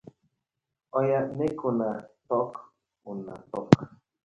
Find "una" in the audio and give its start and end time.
1.69-1.89, 3.11-3.35